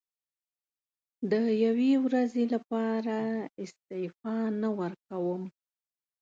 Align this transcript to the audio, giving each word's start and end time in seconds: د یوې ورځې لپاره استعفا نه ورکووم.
د 1.31 1.33
یوې 1.65 1.91
ورځې 2.05 2.43
لپاره 2.53 3.17
استعفا 3.63 4.37
نه 4.61 4.69
ورکووم. 4.79 5.43